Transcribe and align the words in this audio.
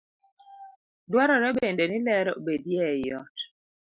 Dwarore 1.11 1.49
bende 1.57 1.83
ni 1.87 1.99
ler 2.07 2.27
obedie 2.39 2.83
ei 2.93 3.05
ot. 3.19 3.35